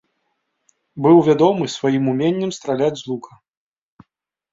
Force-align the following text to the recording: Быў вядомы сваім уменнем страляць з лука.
Быў 1.05 1.19
вядомы 1.27 1.67
сваім 1.73 2.03
уменнем 2.13 2.51
страляць 2.59 2.99
з 3.03 3.05
лука. 3.11 3.33